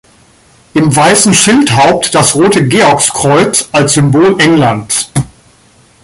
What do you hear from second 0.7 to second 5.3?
Im weißen Schildhaupt das rote Georgskreuz als Symbol Englands.